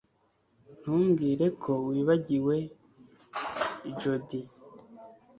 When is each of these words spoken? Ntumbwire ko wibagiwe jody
Ntumbwire 0.79 1.45
ko 1.63 1.71
wibagiwe 1.87 2.55
jody 3.99 4.39